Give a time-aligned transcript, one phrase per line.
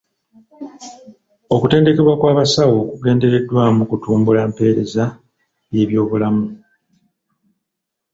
[1.55, 6.45] Okutendekebwa kw'abasawo kugendereddwamu kutumbula mpeerezay'ebyobulamu.